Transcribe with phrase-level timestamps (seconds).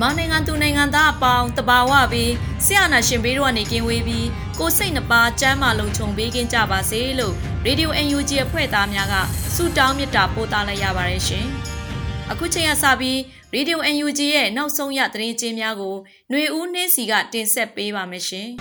[0.00, 2.32] မြန်မာနိုင်ငံသူနိုင်ငံသားအပေါင်းတဘာဝပြီး
[2.64, 4.26] ဆရာနာရှင်ဘေးတို့ကနေကင်းဝေးပြီး
[4.58, 9.14] ကိုစိတ်နှပါစမ်းမလုံးခြုံပေးကင်းကြပါစေလို့ရေဒီယို UNG အဖွဲ့သားများက
[9.54, 11.46] ဆုတောင်းမေတ္တာပို့သလိုက်ရပါတယ်ရှင်။
[12.30, 13.18] အခုချိန်ကစပြီး
[13.54, 15.96] ရေဒီယို UNG ရဲ့နောက်ဆုံးရသတင်းကြေးများကို
[16.30, 18.48] ຫນွေဦးနှင်းစီကတင်ဆက်ပေးပါမယ်ရှင်။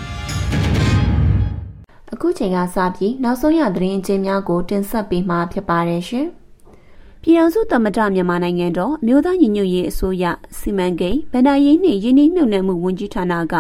[2.14, 6.28] အခုချိန်ကစပြီးနောက်ဆုံးရသတင်းကြေးများကိုတင်ဆက်ပေးမှာဖြစ်ပါတယ်ရှင်။
[7.24, 10.26] ပြည်အောင်စုသမ္မတမြန်မာနိုင်ငံတော်အမျိုးသားညီညွတ်ရေးအစိုးရ
[10.60, 13.54] စီမံကိန်းဗဏ္ဍာရေးနှင့်ယင်းနှိမ့်မြှုပ်နှံမှုဝန်ကြီးဌာနက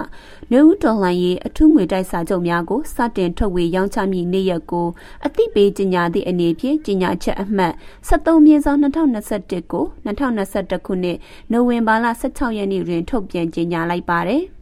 [0.52, 4.88] နေဦးတော်လှန်ရေးအထူးငွေတိုက်စာချုပ်များကိုစတင်ထုတ်ဝေရောင်းချမည့်နေ့ရက်ကို
[5.26, 7.74] အသိပေးကြေညာသည့်အနေဖြင့်ကြေညာချက်အမှတ်
[8.08, 11.18] 73မြင်းဆောင်2021ကို2021ခုနှစ်
[11.52, 14.44] နိုဝင်ဘာလ16ရက်နေ့တွင်ထုတ်ပြန်ကြေညာလိုက်ပါတယ်။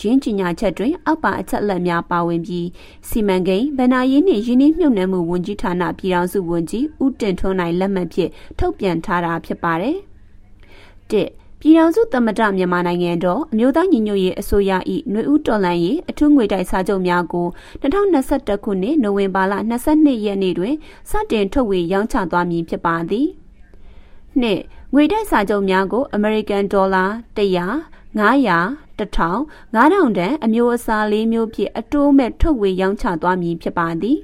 [0.00, 2.66] ရင်းကြီးညာချက်တွင်အောက်ပါအချက်အလက်များပါဝင်ပြီး
[3.08, 9.96] စီမံကိန်းဗဏ္ဍာရေးနှင့်ယင်းနှိမ့်မြုပ်နှံမှုဝန်ကြီးဌာနပြည်ထောင်စုဝန်ကြီးဦးတင်ထွန်းနိုင်လက်မှတ်ဖြင့်ထုတ်ပြန်ထားတာဖြစ်ပါတယ်။
[11.10, 11.12] ၁
[11.60, 14.72] ပြည်ထောင်စုသမ္မတမြန်မာနိုင်ငံတော်အမျိုးသားညီညွတ်ရေးအစိုးရ၏
[15.10, 17.46] ຫນွေဦးတော်လှန်ရေးအထူးငွေတိုက်စာချုပ်များကို
[17.82, 19.54] 2021ခုနှစ်နိုဝင်ဘာလ
[19.90, 20.74] 22ရက်နေ့တွင်
[21.10, 23.28] စတင်ထုတ်ဝေရောင်းချသွားမည်ဖြစ်ပါသည်။
[24.40, 24.60] နှစ်
[24.94, 27.04] ငွေတိုက်စာချုပ်များကိုအမေရိကန်ဒေါ်လာ
[27.36, 29.06] 100 900 1000
[29.74, 34.18] 9000တန်အမျိုးအစားလေးမျိုးဖြင့်အတိုးမဲ့ထုတ်ဝေရောင်းချသွားမည်ဖြစ်ပါသည်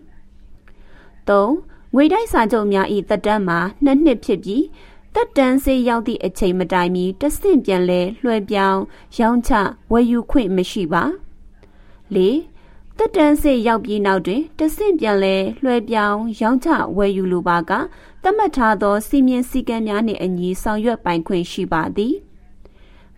[1.29, 4.65] 3ငွေတိုက်စာချုပ်များ၏တက်တန်းမှာနှစ်နှစ်ဖြစ်ပြီး
[5.15, 8.81] တက်တန်းစေးရောက်သည့်အချိန်မတိုင်မီတဆင့်ပြန်လဲလွှဲပြောင်း
[9.19, 9.53] ရောင်းချ
[9.93, 11.05] ဝယ်ယူခွင့်မရှိပါ
[12.15, 12.19] ၄
[12.99, 17.73] တက်တန်းစေးရောက်ပြီးနောက်တွင်တဆင့်ပြန်လဲလွှဲပြောင်းရောင်းချဝယ်ယူလိုပါက
[18.23, 22.15] သတ်မှတ်ထားသောစီမင်းစည်းကမ်းများနှင့်အညီဆောင်ရွက်ပိုင်ခွင့်ရှိပါသည်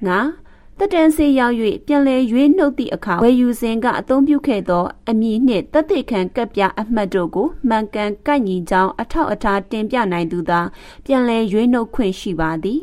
[0.07, 0.42] ၅
[0.83, 1.55] တက်တန်းစေးရောက်၍
[1.87, 10.61] ပြန်လည်ရွေးနှုတ်သည့်အခါဝယ်ယူစဉ်ကအသုံးပြုခဲ့သောအမည်နှင့်တက်တဲ့ခံကပ်ပြအမှတ်တို့ကိုမှန်ကန်ကိုက်ညီကြောင်းအထောက်အထားတင်ပြနိုင်သူသာ
[11.05, 12.81] ပြန်လည်ရွေးနှုတ်ခွင့်ရှိပါသည်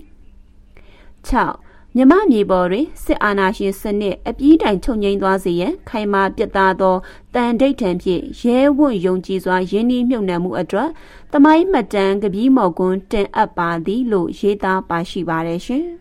[1.27, 6.95] 6မြမမြေပေါ်တွင်စစ်အာဏာရှင်စနစ်အပြည့်တိုင်ချုပ်ငိမ့်သွားစေရန်ခိုင်မာပြတ်သားသော
[7.35, 10.89] တန်ဒိတ်ထံဖြင့်ရဲဝံ့ယုံကြည်စွာရင်းနှီးမြှုပ်နှံမှုအတွက်
[11.33, 15.87] တမိုင်းမှတ်တမ်းကပီးမော်ကွန်းတင်အပ်ပါသည်လို့ရေးသားပါရှိပါတယ်ရှင်။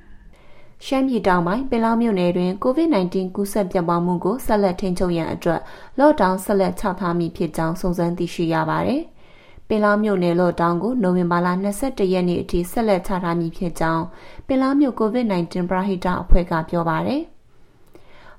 [0.86, 5.60] ရှမ်းပြည်တောင်ပိုင်းပင်လောင်းမြို့နယ်တွင် COVID-19 ကူးစက်ပြန့်ပွားမှုကိုဆက်လက်ထိန်းချုပ်ရန်အတွက်
[5.98, 9.02] လော့ဒေါင်းဆက်လက်ချထားမည်ဖြစ်ကြောင်းစုံစမ်းသိရှိရပါတယ်။
[9.68, 11.48] ပင်လောင်းမြို့နယ်လော့ဒေါင်းကိုနိုဝင်ဘာလ
[11.80, 14.04] 22ရက်နေ့အထိဆက်လက်ချထားမည်ဖြစ်ကြောင်း
[14.46, 17.22] ပင်လောင်းမြို့ COVID-19 ပရဟိတအဖွဲ့ကပြောပါတယ်။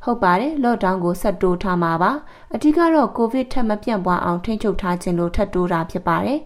[0.10, 2.12] ဟုတ်ပါတယ်လော့ဒေါင်းကိုဆက်တိုးထားမှာပါ
[2.54, 6.40] အထူးကတော့ကိုဗစ်ထပ်မပြန့်ပွားအောင်ထိန်းချုပ်ထားခြင်းလို့ထပ်တိုးတာဖြစ်ပါတယ်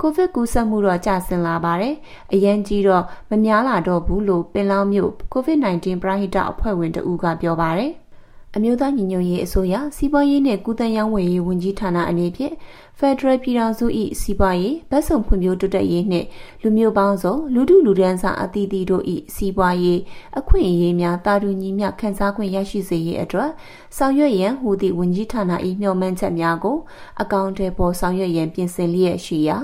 [0.00, 1.94] ကိုဗစ်ကူးစက်မှုတော့ကျဆင်းလာပါတယ်။
[2.32, 7.92] အရန်ကြီးတော့မများလာတော့ဘူးလို့ပင်လောင်းမြို့ကိုဗစ် -19 ပရဟိတအဖွဲ့ဝင်တဦးကပြောပါတယ်။
[8.56, 12.54] အမျိုးသားညီညွတ်ရေးအစိုးရစီးပွားရေးနဲ့ကုသရေးဝန်ကြီးဝန်ကြီးဌာနအနေဖြင့်
[13.02, 13.86] ဖက်ဒရယ်ပြည်ထောင်စု၏
[14.20, 16.26] စီးပွားရေးဗတ်စုံဖွံ့ဖြိုးတိုးတက်ရေးနှင့်
[16.62, 20.00] လူမျိုးပေါင်းစုံလူထုလူဒန်းစားအသီးသီးတို့၏စီးပွားရေး
[20.38, 23.50] အခွင့်အရေးများတာတူညီမျှခန်းစားခွင့်ရရှိစေရေးအတွက်
[23.96, 26.76] ဆောင်ရွက်ရန်ဟူသည့်ဝန်ကြီးဌာန၏မျှော်မှန်းချက်များကို
[27.22, 29.56] အကောင့်ထဲပေါ်ဆောင်ရွက်ရန်ပြင်ဆင်လျက်ရှိရာ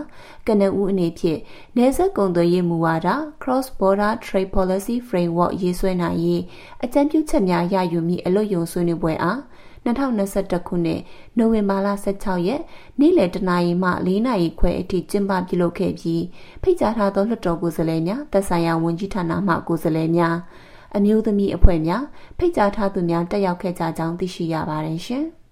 [0.47, 1.41] ကနဦးအနေဖြင့်
[1.77, 3.09] နေဆက်ကုန်သွယ်ရေးမူဝါဒ
[3.43, 6.43] Cross Border Trade Policy Framework ရေးဆွဲနိုင်ရေး
[6.85, 9.41] အကြံပြုချက်များရယူမိအလို့ယုံဆွေးနွေးပွဲအား
[9.87, 11.01] 2021ခုနှစ်
[11.39, 12.63] နိုဝင်ဘာလ16ရက်
[13.01, 16.23] နေ့လယ်တနာရီမှ4နာရီခွဲအထိကျင်းပပြုလုပ်ခဲ့ပြီး
[16.63, 20.37] ဖိတ်ကြားထားသောလွှတ်တော်ကိုယ်စားလှယ်များသက်ဆိုင်ရာဝန်ကြီးဌာနမှကိုယ်စားလှယ်များ
[20.97, 22.05] အမျိုးသမီးအဖွဲ့များ
[22.39, 25.27] ဖိတ်ကြားထားသူများတက်ရောက်ခဲ့ကြကြောင်းသိရှိရပါတယ်ရှင်။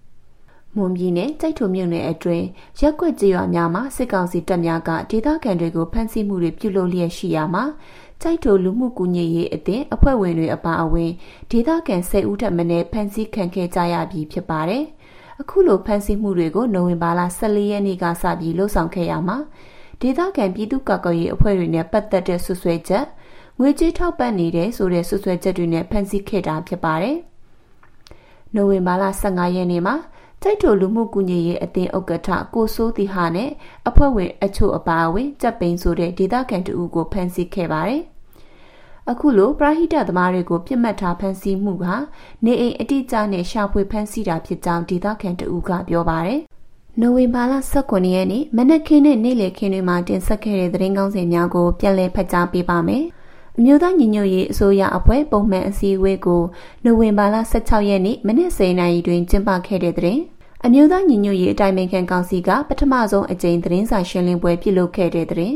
[0.77, 2.45] မွန်ပြည်နယ်ကြိုက်ထုံမြို့နယ်အတွင်း
[2.79, 7.63] ရက်ွက်ကြေးရွာများမှာစစ်ကောင်စီတပ်များကဒေသခံတွေကိုဖမ်းဆီးမှုတွေပြုလုပ်လျက်ရှိရာမှာ
[8.21, 11.11] ကြိုက်ထိုလူမှုကူညီရေးအသင်းအဖွဲ့ဝင်တွေအပါအဝင်
[11.51, 14.83] ဒေသခံ10ဦးထပ်မံဖမ်းဆီးခံခဲ့ကြရပြီးဖြစ်ပါတယ်။
[15.41, 19.37] အခုလိုဖမ်းဆီးမှုတွေကိုနိုဝင်ဘာလ14ရက်နေ့ကစပြီးလှုပ်ဆောင်ခဲ့ရမှာ
[20.01, 23.05] ဒေသခံပြည်သူ့ကာကွယ်ရေးအဖွဲ့တွေနဲ့ပတ်သက်တဲ့ဆွဆွဲချက်
[23.59, 27.17] ငွေကြေးထောက်ပံ့နေတဲ့ဆိုတဲ့ဆွဆွဲချက်တွေနဲ့ဖမ်းဆီးခဲ့တာဖြစ်ပါတယ်။
[28.55, 29.95] နိုဝင်ဘာလ15ရက်နေ့မှာ
[30.47, 33.49] ကြိုက်ထိုလူမှုကူညီရေးအသင်းဥက္ကဋ္ဌကိုစိုးတီဟာနဲ့
[33.89, 38.01] အဖွဲ့ဝင်အချို့အပါအဝင်ကြက်ပိန်ဆိုတဲ့ဒေသခံတအူကိုဖမ်းဆီးခဲ့ပါတယ်။
[39.11, 41.85] အခုလိုပရာဟိတသမားတွေကိုပြစ်မှတ်ထားဖမ်းဆီးမှုက
[42.45, 46.39] နေအိမ်အတိအကျနဲ့ရှာဖွေဖမ်းဆီးတာဖြစ်ကြောင်းဒေသခံတအူကပြောပါတယ်။
[47.01, 47.53] နိုဝင်ဘာလ
[47.83, 53.03] 19ရက်နေ့မနက်ခင်းနဲ့နေ့လယ်ခင်းတွေမှာတင်ဆက်ခဲ့တဲ့သတင်းကောင်းစင်များကိုပြန်လည်ဖတ်ကြားပေးပါမယ်။
[53.57, 56.43] အမျိုးသားညီညွတ်ရေးအစိုးရအဖွဲ့ပုံမှန်အစည်းအဝေးကို
[56.85, 60.19] နိုဝင်ဘာလ16ရက်နေ့မနက်10:00နာရီတွင်ကျင်းပခဲ့တဲ့တဲ့
[60.65, 65.55] အမျိုးသားညီညွတ်ရေးအတိုင်းအမြံကောင်စီကပထမဆုံးအကြိမ်သတင်းစာရှင်းလင်းပွဲပြုလုပ်ခဲ့တဲ့တဲ့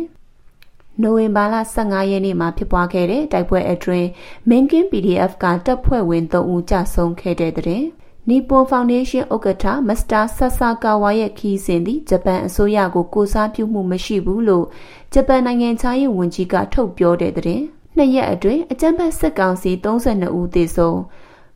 [1.02, 4.08] နိုဝင်ဘာလ15ရက်နေ့မှာဖြစ်ပွားခဲ့တဲ့တိုက်ပွဲအတွင်း
[4.50, 7.84] Minkin PDF ကတပ်ဖွဲ့ဝင်3ဦးကြာဆုံးခဲ့တဲ့တဲ့
[8.30, 14.66] နီပွန်ဖောင်ဒေးရှင်းဥက္ကဋ္ဌမစ္စတာဆဆာကာဝါရဲ့ခီးစဉ်သည်ဂျပန်အစိုးရကိုကိုစားပြုမှုမရှိဘူးလို့
[15.14, 17.62] ဂျပန်နိုင်ငံခြားရေးဝန်ကြီးကထုတ်ပြောတဲ့တဲ့
[18.00, 20.96] နှစ်ရက်အတွင်းအကြမ်းဖက်စစ်ကောင်စီ32ဦးသေဆုံး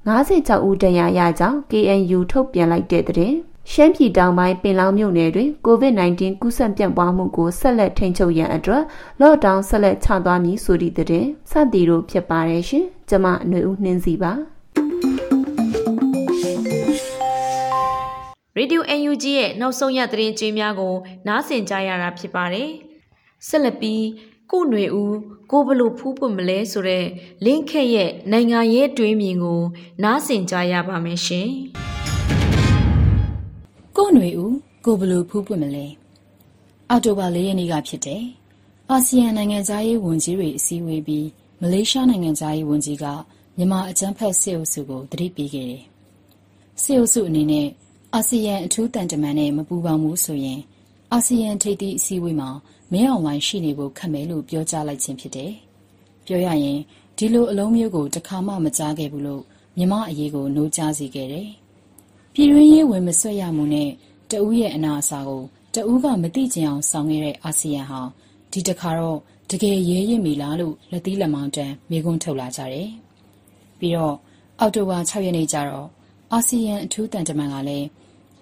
[0.07, 3.33] 56ဦးတရားရကြောင်း KNU ထုတ်ပြန်လိုက်တဲ့တဲ့
[3.71, 8.83] ရှမ်းပြည်တောင်ပိုင်းပင်လောင်းမြို့နယ်တွင် COVID-19 ကူးစက်ပြန့်ပွားမှုကိုဆက်လက်ထိန်းချုပ်ရန်အတွက်
[9.21, 14.31] လော့ဒေါင်းဆက်လက်ချသွားမည်ဆိုသည့်တဲ့စသည်တို့ဖြစ်ပါတယ်ရှင်။ကျမຫນွေဦးနှင်းစီပါ။
[18.57, 20.95] Radio UNG ရဲ့နောက်ဆုံးရသတင်းကြေးများကို
[21.27, 22.69] နားဆင်ကြရတာဖြစ်ပါတယ်။
[23.47, 24.03] ဆက်လက်ပြီး
[24.52, 25.16] ကိုຫນွေဦး
[25.50, 27.06] ကိုဘလို့ဖူးပွမလဲဆိုတဲ့
[27.44, 29.60] လင်းခက်ရဲ့နိုင်ငံရေးတွေးမြင်ကို
[30.02, 31.48] နားဆင်ကြရပါမယ်ရှင်။
[33.96, 34.54] ကိုຫນွေဦး
[34.84, 35.86] ကိုဘလို့ဖူးပွမလဲ
[36.90, 38.22] အော်တိုဘာ၄ရက်နေ့ကဖြစ်တယ်။
[38.90, 41.26] အာဆီယံနိုင်ငံသားရေးဝန်ကြီးတွေအစည်းအဝေးပြီး
[41.60, 43.04] မလေးရှားနိုင်ငံသားရေးဝန်ကြီးက
[43.56, 45.84] မြန်မာအကြမ်းဖက်စစ်အုပ်စုကိုတတိပေးခဲ့တယ်။
[46.82, 47.68] စစ်အုပ်စုအနေနဲ့
[48.14, 50.60] အာဆီယံအထူးတန်တမန်နဲ့မပူးပေါင်းဘူးဆိုရင်
[51.12, 52.50] အာဆီယံထိပ်သီးအစည်းအဝေးမှာ
[52.93, 55.51] မင်းအောင်လှိုင်ရှိနေဖို့ခက်မယ်လို့ပြောကြားလိုက်ခြင်းဖြစ်တယ်။
[56.25, 56.79] ပြောရရင်
[57.17, 59.43] ဒီလိုအလုံးမျိုးကိုတခါမှမကြားခဲ့ဘူးလို့
[59.77, 61.49] မြမအရေးကိုနှိုးကြားစေခဲ့တယ်။
[62.33, 63.89] ပြည်တွင်းရေးဝင်မဆွတ်ရမှုနဲ့
[64.31, 65.43] တဦးရဲ့အနာအစာကို
[65.75, 68.01] တဦးကမသိကျင်အောင်ဆောင်ခဲ့တဲ့အာဆီယံဟာ
[68.51, 69.19] ဒီတခါတော့
[69.49, 72.89] တကယ်ရဲရင်မီလားလို့လက်သီးလက်မောင်းတန်းမေးခွန်းထုတ်လာကြတယ်။
[73.79, 74.15] ပြီးတော့
[74.59, 75.87] အောက်တိုဘာ6ရက်နေ့ကျတော့
[76.31, 77.87] အာဆီယံအထူးတန်တမန်ကလည်း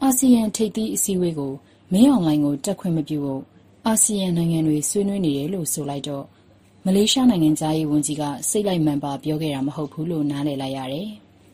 [0.02, 1.54] အာဆီယံထိပ်သီးအစည်းအဝေးကို
[1.92, 3.42] မင်းအောင်လှိုင်ကိုတက်ခွင့်မပြုဖို့
[3.88, 6.26] အာဆီယံနိုင်ငံတွေ ဆွေးနွေးနေတယ်လို့ ဆိုလိုက်တော့
[6.86, 11.08] မလေးရှားနိုင်ငံသားရေးဝန်ကြီးက စိတ်လိုက်မှန်ပါ ပြောခဲ့တာ မဟုတ်ဘူးလို့ နားလည်လိုက်ရတယ်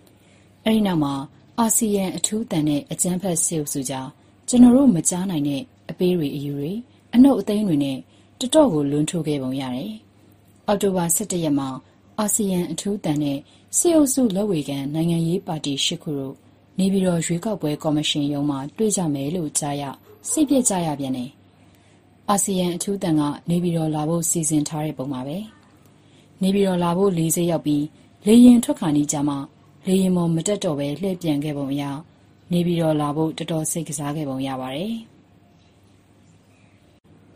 [0.65, 1.13] ။အဲဒီနောက်မှာ
[1.59, 4.07] အာဆီယံ အထူးတန်တဲ့ အကြမ်းဖက်စစ်အုပ်စုကြား
[4.47, 6.71] ကျွန်တော်တို့ မကြားနိုင်တဲ့ အပေးတွေအယူတွေ
[7.13, 7.97] အနှုတ်အသိမ်းတွေနဲ့
[8.39, 9.91] တတော့ကို လွန်းထိုးခဲ့ပုံရတယ်။
[10.68, 11.69] အောက်တိုဘာ17ရက်မှာ
[12.19, 13.39] အာဆီယံ အထူးတန်တဲ့
[13.77, 16.35] စစ်အုပ်စုလက်ဝေခံ နိုင်ငံရေးပါတီ ၈ ခုတို့
[16.80, 19.83] နေပြည်တော် ရွေးကောက်ပွဲကော်မရှင်ရုံးမှာ တွေ့ကြမယ်လို့ကြားရ
[20.30, 21.30] စိတ်ပြက်ကြရပြန်တယ်
[22.29, 25.38] အာဆီယံအထူးတန်ကနေပြည်တော်လာဖို့ စီစဉ်ထားတဲ့ပုံပါပဲ
[26.41, 27.83] နေပြည်တော်လာဖို့ လေးစိရောက်ပြီး
[28.25, 29.38] လေရင်ထွက်ခါနီးကြမှာ
[29.88, 31.83] လေရင်မော်မတက်တော့ပဲလှည့်ပြန်ခဲ့ပုံအရ
[32.51, 34.94] နေပြည်တော်လာဖို့တော်တော်စိတ်ကစားခဲ့ပုံရပါတယ်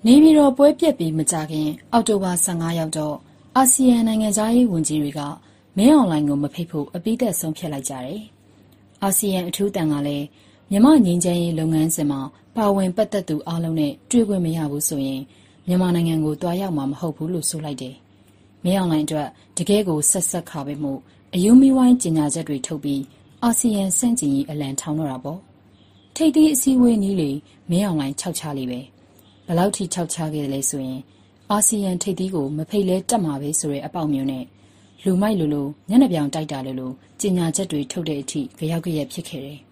[0.06, 3.16] နေပြည်တော်ပွဲပြက်ပြီးမကြခင် အောက်တိုဘာ15ရောက်တော့
[3.58, 5.22] အာဆီယံနိုင်ငံသားရေးဝန်ကြီးတွေက
[5.78, 8.22] မင်းအွန်လိုင်းကိုမဖိတ်ဖို့အပိသက်ဆုံးဖြတ်လိုက်ကြတယ်။
[9.04, 10.26] အာဆီယံအထူးတန်ကလည်း
[10.72, 12.22] မြမငင်းချမ်းရေးလုပ်ငန်းစဉ်မှာ
[12.56, 15.22] ပါဝင်ပတ်သက်သူအားလုံးနဲ့ တွေ့ခွင့်မရဘူးဆိုရင်
[15.68, 17.96] မြန်မာနိုင်ငံကိုတွားရောက်မှာ မဟုတ်ဘူးလို့ ဆိုလိုက်တယ်။
[18.64, 20.94] မင်းအောင်လှိုင်အတွက် တကယ်ကိုဆက်ဆက်ခါပဲမှု
[21.36, 23.02] အယုံမီဝိုင်းကျင်ညာချက်တွေထုတ်ပြီး
[23.44, 25.40] အာဆီယံစန့်ကျင်ရေး အလံထောင်တော့တာပေါ့။
[26.16, 27.30] ထိပ်သီးအစည်းအဝေးနည်းလေ
[27.70, 28.80] မင်းအောင်လှိုင် ခြောက်ချလိပဲ။
[29.48, 31.00] ဘလောက်ထိ ခြောက်ချခဲ့လဲဆိုရင်
[31.52, 34.46] အာဆီယံထိပ်သီးကို မဖိတ်လဲတက်မှာပဲဆိုတဲ့ အပေါက်မျိုးနဲ့
[35.04, 39.60] လူမိုက်လိုလိုညနေပြောင်တိုက်တာလိုလိုကျင်ညာချက်တွေ ထုတ်တဲ့အထိကြောက်ကြရက် ဖြစ်ခဲ့တယ်။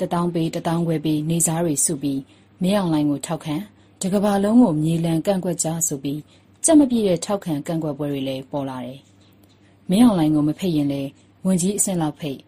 [0.00, 2.20] တထောင်ပေးတထောင်ခွဲပေးနေစားတွေစုပြီး
[2.62, 3.56] မင်းအောင်လိုင်းကိုထောက်ခံ
[4.00, 6.20] တကဘာလုံးကိုမြေလံကန့်ကွက်ကြဆိုပြီး
[6.64, 8.98] ကြက်မပြည့်တဲ့ထောက်ခံကန့်ကွက်ပွဲတွေလည်းပေါ်လာတယ်။
[9.90, 11.10] မင်းအောင်လိုင်းကိုမဖိတ်ရင်လည်း
[11.46, 12.38] ဝင်ကြီးအဆင့်လောက်ဖိတ်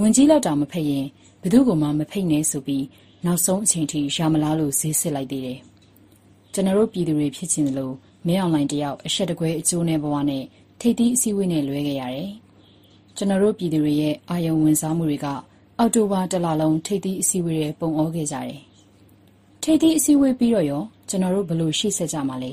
[0.00, 1.06] ဝင်ကြီးလောက်တောင်မဖိတ်ရင်
[1.42, 2.84] ဘသူ့ကိုမှမဖိတ်နဲ့ဆိုပြီး
[3.24, 5.58] နောက်ဆုံးအချိန်ထိရာမလားလို့ဈေးစစ်လိုက်သေးတယ်။
[6.52, 7.94] ကျွန်တော်တို့ပြည်သူတွေဖြစ်ချင်တယ်လို့
[8.26, 10.44] မင်းအောင်လိုင်းတယောက်အဆက်တကွဲအကျိုးနဲ့ဘဝနဲ့
[10.80, 12.30] ထိပ်သီးအစည်းအဝေးနဲ့လွဲခဲ့ရတယ်။
[13.16, 15.26] ကျွန်တော်တို့ပြည်သူတွေရဲ့အာယုံဝင်စားမှုတွေက
[15.78, 18.60] အောက်တိုဘာတလလုံး ထိပ်သီးအစည်းအဝေးတွေပုံအောခဲ့ကြတယ်။
[19.62, 22.52] ထိပ်သီးအစည်းအဝေးပြီးတော့ရော ကျွန်တော်တို့ဘလို့ရှိဆက်ကြမှာလဲ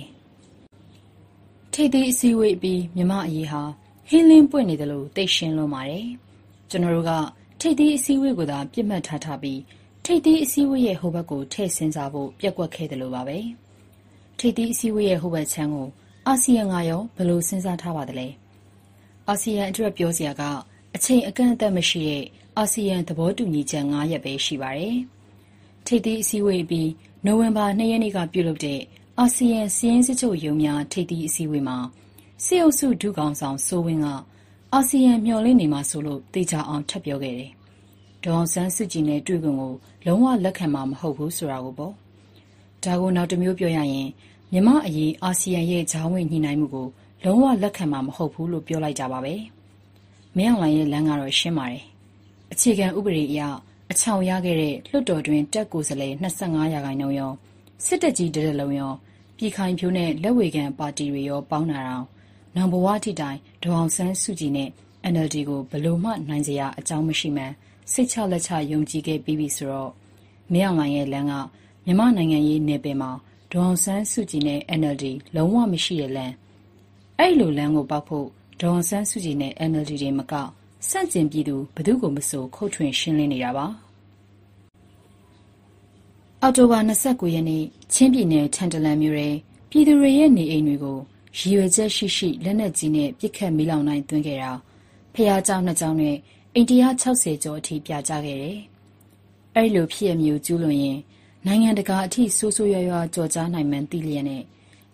[1.74, 3.62] ။ထိပ်သီးအစည်းအဝေးပြီး မြမအရေးဟာ
[4.10, 6.06] ဟင်းလင်းပွင့်နေတယ်လို့သိရှင်းလွန်ပါတယ်။
[6.70, 7.12] ကျွန်တော်တို့က
[7.60, 9.60] ထိပ်သီးအစည်းအဝေးကိုသာပြစ်မှတ်ထားထားပြီး
[10.06, 13.38] ထိပ်သီးအစည်းအဝေးရဲ့ ဟိုဘက်ကို ထည့်ဆင်းစားဖို့ပြက်ကွက်ခဲ့တယ်လို့ပါပဲ။
[14.40, 15.88] ထိပ်သီးအစည်းအဝေးရဲ့ ဟိုဘက်ချမ်းကို
[16.28, 18.28] အာဆီယံကရော ဘယ်လို စဉ်းစားထားပါသလဲ။
[19.28, 20.44] အာဆီယံအတွက် ပြောစရာက
[20.96, 22.26] အချိန်အကန့်အသတ်မရှိတဲ့
[22.60, 24.98] အာဆီယံ သဘောတူညီချက် ၅ ရပ်ပဲ ရှိပါတယ်။
[25.86, 26.90] ထိပ်သီးအစည်းအဝေးပြီး
[27.26, 28.80] နိုဝင်ဘာ ၂ ရက်နေ့က ပြုလုပ်တဲ့
[29.20, 31.78] အာဆီယံစီးရင်စစ်ချုပ်ရုံးများ ထိပ်သီးအစည်းအဝေးမှာ
[32.46, 34.08] စစ်အုပ်စု ဒုကောင်ဆောင် စိုးဝင်းက
[34.74, 37.52] အာဆီယံ မျှော်လင့်နေမှာဆိုလို့တေချာအောင် ထပ်ပြောခဲ့တယ်။
[38.24, 39.74] ဒေါအောင်ဆန်းစုကြည်နဲ့ တွေ့ခွင့်ကို
[40.06, 41.94] လုံးဝလက်ခံမှာ မဟုတ်ဘူး ဆိုတာကိုပေါ့။
[42.84, 44.10] ဒါကို နောက်တစ်မျိုးပြောရရင်
[44.52, 46.88] မြမအရေး အာဆီယံရဲ့ဂျာဝင်ညှိနှိုင်းမှုကို
[47.24, 49.34] လုံးဝလက်ခံမှာ မဟုတ်ဘူးလို့ ပြောလိုက်ကြပါပဲ။
[50.36, 51.86] မင်းအောင်လှိုင်ရဲ့ လမ်းကတော့ ရှင်းပါတယ်။
[52.52, 53.42] အခြေခံဥပဒေအရ
[53.92, 57.32] အချောင်ရခဲ့တဲ့လွှတ်တော်တွင်တက်ကိုယ်စားလှယ်25ရာခိုင်နှုန်းရော
[57.86, 58.94] စစ်တပ်ကြီးတရက်လုံးရော
[59.38, 62.06] ပြည်ခိုင်ဖြိုးနဲ့လက်ဝေခံပါတီတွေရောပေါင်းတာတောင်
[62.56, 64.70] နောင်ဘဝထိတိုင်ဒေါအောင်ဆန်းစုကြည်နဲ့
[65.14, 67.54] NLD ကိုဘလို့မှနိုင်စရာအကြောင်းမရှိမှန်း
[67.92, 69.92] စိတ်ချလက်ချယုံကြည်ခဲ့ပြီးပြီဆိုတော့
[70.52, 71.34] မင်းအောင်လှိုင်ရဲ့လမ်းက
[71.86, 73.12] မြမနိုင်ငံရေးနယ်ပယ်မှာ
[73.52, 75.06] ဒေါအောင်ဆန်းစုကြည်နဲ့ NLD
[75.36, 76.34] လုံးဝမရှိတဲ့လမ်း
[77.18, 78.28] အဲ့လိုလမ်းကိုပောက်ဖို့
[78.62, 80.34] ဒေါအောင်ဆန်းစုကြည်နဲ့ NLD တွေမက
[80.90, 83.66] ဆန့်ကျင်ပြည်သူ ဘယ်သူ့ကိုမဆို ခုတ်ထွင်ရှင်းလင်းနေတာပါ။
[86.42, 89.30] အောက်တိုဘာ ၂၉ ရက်နေ့ ချင်းပြည်နယ်၊ထန်တလန်မြို့ထဲ
[89.70, 90.98] ပြည်သူတွေရဲ့ နေအိမ်တွေကို
[91.38, 94.52] ရည်ရွယ်ချက်ရှိရှိ လက်နက်ကြီးနဲ့ ပစ်ခတ်မီးလောင်နိုင်သွင်းခဲ့တာ၊
[95.14, 96.16] ဘုရားကျောင်း ၂ ကျောင်းနဲ့
[96.56, 98.58] အိမ် ၁၆၀ ကျော်အထိ ပြာကျခဲ့တယ်။
[99.56, 100.98] အဲဒီလို ဖြစ်ရပ်မျိုး ကျူးလွန်ရင်
[101.46, 104.44] နိုင်ငံတကာအထိ ဆိုးဆိုးရွားရွား ကျော်ကြားနိုင်မှန်း သိလျက်နဲ့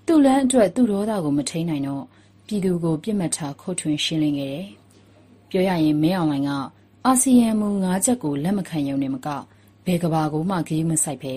[0.06, 2.03] သူ့လမ်းအတွက် သူ့ဒေါသကို မထိန်းနိုင်တော့
[2.46, 4.67] ပြည်သူကို ပစ်မှတ်ထား ခုတ်ထွင်ရှင်းလင်းခဲ့တယ်
[5.49, 6.51] ပြောရရင် မင်းအောင်လှိုင်က
[7.05, 9.27] အာဆီယံမူ ၅ ချက်ကို လက်မခံရုံနဲ့မက
[9.85, 11.33] ဘယ်ကဘာကိုမှ ဂရုမစိုက်ပဲ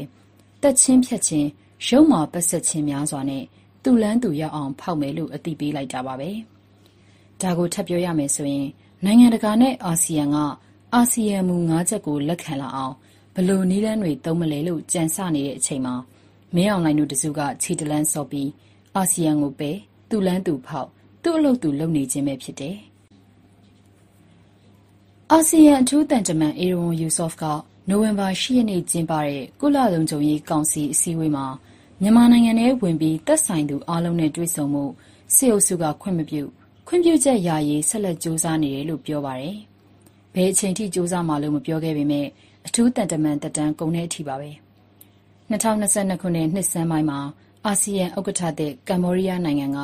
[0.63, 1.49] တက်ချင်းဖြတ်ချင်း
[1.87, 3.45] ရုံမာပတ်ဆက်ချင်းများစွာနဲ့
[3.83, 6.31] သူ့လန်းသူရောက်အောင် ဖောက်မယ်လို့ အသိပေးလိုက်တာပါပဲ။
[7.41, 8.67] ဒါကို ထပ်ပြောရမယ်ဆိုရင်
[9.05, 10.37] နိုင်ငံတကာနဲ့ အာဆီယံက
[10.95, 12.95] အာဆီယံမူ ၅ ချက်ကို လက်ခံလာအောင်
[13.35, 15.95] ဘလို့နီးလန်းတွေ သုံးမလဲလို့ ကြံစနေတဲ့အချိန်မှာ
[16.55, 18.49] မင်းအောင်လှိုင်တို့တစုက ခြေတလန်းစော်ပြီး
[18.97, 19.71] အာဆီယံကိုပဲ
[20.11, 20.89] သူ့လန်းသူဖောက်
[21.23, 22.77] သူ့အလုပ်သူ လုပ်နေခြင်းပဲ ဖြစ်တယ်။
[25.33, 27.45] အာဆီယံ အထူးတန်တမန်အေရွန်ယူဆော့ဖ်က
[27.89, 31.47] နိုဝင်ဘာ10ရက်နေ့ကျင်းပတဲ့ ကုလလုံခြုံရေးကောင်စီ အစည်းအဝေးမှာ
[32.01, 34.85] မြန်မာနိုင်ငံထဲဝင်ပြီး သက်ဆိုင်သူအားလုံးနဲ့ တွေ့ဆုံမှု
[35.35, 36.43] စစ်အုပ်စုက ခွင့်မပြု
[36.87, 39.57] ခွင့်ပြုချက်ရရေး ဆက်လက်စူးစမ်းနေတယ်လို့ ပြောပါတယ်။
[40.35, 42.27] ဘယ်အချိန်ထိစူးစမ်းမှလို့ မပြောခဲ့ပေမဲ့
[42.67, 44.51] အထူးတန်တမန်တက်တန်း ကုန်တဲ့အထိပါပဲ။
[45.51, 47.21] 2022ခုနှစ် နှစ်စမ်းပိုင်းမှာ
[47.67, 49.79] အာဆီယံဥက္ကဋ္ဌတဲ့ကမ္ဘောဒီးယားနိုင်ငံက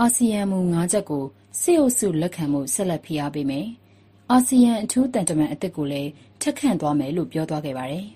[0.00, 1.24] အာဆီယံမူ ၅ ချက်ကို
[1.60, 3.68] စစ်အုပ်စုလက်ခံမှုဆက်လက် ဖိအားပေးမယ်။
[4.32, 8.06] အာဆီယံ အထူးတန်တမန်အသစ်ကိုလည်းထက်ခန့်သွားမယ်လို့ ပြောသွားခဲ့ပါတယ်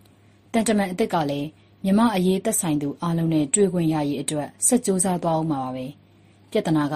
[0.52, 1.48] ။တန်တမန်အသစ်ကလည်း
[1.84, 5.86] မြမအရေး သက်ဆိုင်သူအားလုံးနဲ့ တွေ့ခွင့်ရရေးအတွက် ဆက်ကြိုးစားသွားအောင်မှာပါပဲ။
[6.50, 6.94] ပြဿနာက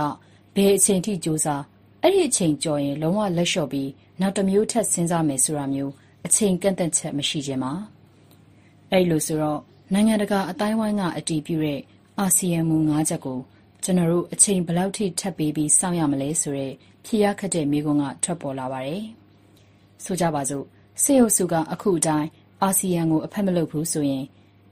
[0.55, 1.63] ဘယ်အချိန်ထိကြိုးစား
[2.03, 5.93] အဲ့ဒီအချိန်ကျော်ရင် လုံးဝလက်လျှော့ပြီး နောက်တစ်မျိုး ထပ်စဉ်းစားမယ်ဆိုတာမျိုး
[6.27, 7.73] အချိန်ကန့်သက်ချက် မရှိခြင်းပါ
[8.91, 9.61] အဲ့လိုဆိုတော့
[9.93, 11.81] နိုင်ငံတကာအတိုင်းဝိုင်းက အတီးပြုတဲ့
[12.19, 13.39] အာဆီယံမူ ၅ ချက်ကို
[13.85, 16.75] ကျွန်တော်တို့ အချိန်ဘယ်လောက်ထိ ထပ်ပေးပြီး စောင့်ရမလဲဆိုတော့
[17.05, 19.05] ဖြေရခက်တဲ့မိကုံကထွက်ပေါ်လာပါတယ်
[20.05, 20.65] ဆိုကြပါစို့
[21.03, 22.29] စေအုပ်စုက အခုအတိုင်း
[22.63, 24.25] အာဆီယံကို အဖက်မလုပ်ဘူးဆိုရင်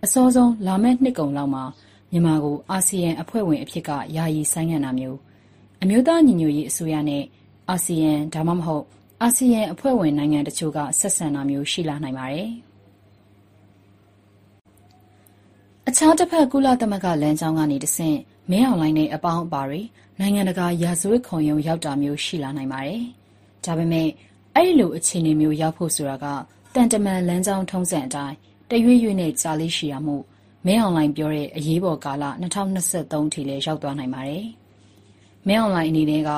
[0.05, 1.65] အစောဆုံး လာမယ့်နှစ်ကုန်လောက်မှာ
[2.13, 5.19] မြန်မာကို အာဆီယံအဖွဲ့ဝင်အဖြစ်က ယာယီဆိုင်းငံ့တာမျိုး
[5.83, 7.25] အမျိုးသားညီညွတ်ရေးအစိုးရနဲ့
[7.71, 8.85] အာဆီယံ ဒါမှမဟုတ်
[9.23, 12.51] အာဆီယံအဖွဲ့ဝင် နိုင်ငံတချို့က ဆက်ဆံတာမျိုး ရှိလာနိုင်ပါတယ်။
[15.89, 18.19] အခြားတစ်ဖက် ကုလသမဂ္ဂလမ်းကြောင်းကနေတဆင့်
[18.51, 19.81] မင်းအောင်လိုင်းနဲ့ အပေါင်းအပါတွေ
[20.21, 23.03] နိုင်ငံတကာရာဇဝတ်ခုံရုံးရောက်တာမျိုးရှိလာနိုင်ပါတယ်။
[23.65, 24.09] ဒါပေမဲ့
[24.55, 26.27] အဲ့ဒီလိုအခြေအနေမျိုးရောက်ဖို့ဆိုတာက
[26.75, 28.35] တန်တမန်လမ်းကြောင်းထုံးစံအတိုင်း
[28.71, 30.17] တရွေ့ရွေ့နဲ့ကြာလေးရှိရမှု
[30.67, 32.25] မင်းအောင်လိုင်းပြောတဲ့အရေးပေါ်ကာလ
[32.79, 34.45] 2023ထိလည်းရောက်သွားနိုင်ပါတယ်။
[35.47, 36.31] မင်းအောင်လိုင်းအနေနဲ့က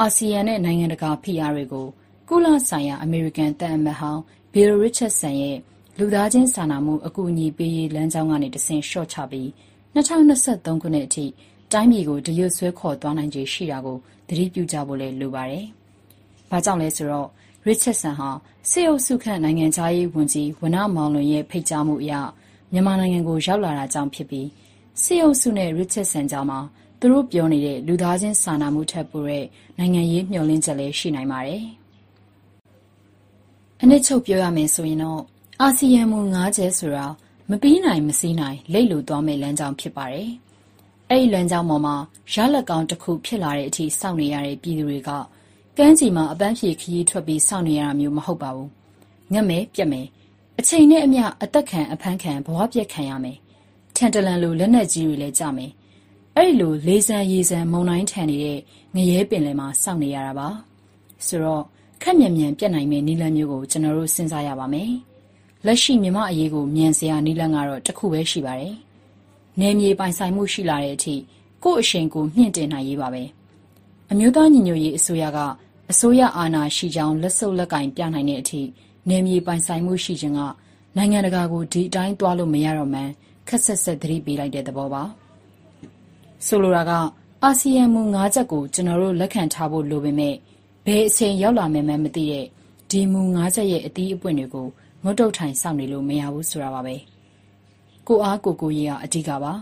[0.00, 1.86] အာဆီယံနဲ့နိုင်ငံတကာဖိအားတွေကို
[2.28, 5.56] ကုလဆိုင်ရာအမေရိကန်တန်အမတ်ဟောင်းဘီလိုရစ်ချက်ဆန်ရဲ့
[5.98, 9.48] လူသားချင်းစာနာမှုအကူအညီပေးရေးလမ်းကြောင်းကနေတဆင့်ရှော့ချပြီး
[9.94, 11.26] 2023ခုနှစ်အထိ
[11.76, 13.96] တိုင်းပြည်ကိုတရွတ်ဆွဲခေါ်သွားနိုင်ခြေရှိတာကို
[14.28, 15.64] သတိပြုကြဖို့လည်းလိုပါတယ်။
[16.50, 17.28] ဘာကြောင့်လဲဆိုတော့
[17.66, 18.28] ရစ်ချက်ဆန်ဟာ
[18.70, 22.12] စေအုပ်စုခန့်နိုင်ငံသားရေးဝန်ကြီးဝနမောင်လွန်ရဲ့ဖိတ်ကြားမှုအရ
[22.72, 24.48] မြန်မာနိုင်ငံကိုရောက်လာတာကြောင့်ဖြစ်ပြီး
[25.02, 26.58] စေအုပ်စုနဲ့ရစ်ချက်ဆန်ကြားမှာ
[27.00, 29.44] သူတို့ပြောနေတဲ့လူသားချင်းစာနာမှုထက်ပိုတဲ့
[29.78, 31.62] နိုင်ငံရေးမျှော်လင့်ချက်လည်းရှိနိုင်ပါတယ်။
[33.82, 35.20] အနစ်ချုပ်ပြောရမယ်ဆိုရင်တော့
[35.60, 37.06] အာဆီယံမူ၅ချက်ဆိုတာ
[37.50, 40.30] မပြီးနိုင်မစည်းနိုင်လိတ်လိုသွားမယ့်လမ်းကြောင်းဖြစ်ပါတယ်။
[41.10, 41.96] အဲ့ဒီလမ်းကြောင်းပေါ်မှာ
[42.32, 45.10] ရလက်ကောင်းတစ်ခုဖြစ်လာတဲ့အထိ စောင့်နေရတဲ့ ပြည်သူတွေက
[45.76, 48.68] ကမ်းခြေမှာ အပန်းဖြေခရီးထွက်ပြီး စောင့်နေရတာမျိုး မဟုတ်ပါဘူး။
[49.32, 50.06] ငတ်မယ်ပြက်မယ်
[50.58, 53.38] အချိန်နဲ့အမျှ အသက်ခံ အဖမ်းခံ ဘဝပြက်ခံရမယ်။
[53.96, 55.70] ထန်တလန်လို လက်နက်ကြီးတွေလည်းကြမယ်။
[56.36, 58.58] အဲ့ဒီလို လေးစံရေစံမုံတိုင်းထန်နေတဲ့
[58.94, 60.48] ငရဲပင်လယ်မှာ စောင့်နေရတာပါ။
[61.26, 61.62] ဆိုတော့
[62.02, 64.90] ခက်မြန်မြန်ပြတ်နိုင်မယ့်နီလန်းမျိုးကို ကျွန်တော်တို့ စဉ်းစားရပါမယ်။
[65.66, 68.74] လက်ရှိ မြမအရေးကို မြန်စရာနီလန်းကတော့တစ်ခုပဲ ရှိပါတယ်။
[69.60, 71.14] နယ်မြေပိုင်ဆိုင်မှုရှိလာတဲ့အထိ
[71.62, 73.24] ကို့အရှိန်ကိုမြင့်တင်နိုင်ရေးပါပဲ။
[74.10, 75.38] အမျိုးသားညီညွတ်ရေးအစိုးရက
[75.90, 78.60] အစိုးရအာဏာရှိကြောင်းလက်စုပ်လက်ကင်ပြနိုင်တဲ့အထိ
[79.08, 80.40] နယ်မြေပိုင်ဆိုင်မှုရှိခြင်းက
[80.96, 83.12] နိုင်ငံတကာကိုဒီအတိုင်းသွားလို့မရတော့မှန်း
[83.48, 85.02] ခက်ဆက်ဆက်သတိပေးလိုက်တဲ့သဘောပါ
[86.46, 86.92] ဆိုလိုတာက
[87.42, 90.34] အာဆီယံမူ၅ချက်ကိုကျွန်တော်တို့လက်ခံထားဖို့လိုပေမဲ့
[90.86, 92.46] ဘယ်အချိန်ရောက်လာမယ်မှမသိတဲ့
[92.90, 94.68] ဒီမူ၅ချက်ရဲ့အသီးအပွင့်တွေကို
[95.02, 96.94] ငုတ်တုတ်ထိုင်စောင့်နေလို့မရဘူးဆိုတာပါပဲ
[98.07, 99.53] ကိုအားကိုကိုကြီးကအဓိကပါ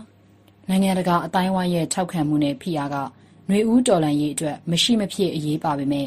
[0.68, 6.06] နိုင်ငံတကာအတိုင်းဝိုင်းရဲ့ထောက်ခံမှုနဲ့ဖိအားကຫນွေဦးတော်လန်ရေးအတွက်မရှိမဖြစ်အရေးပါပေမဲ့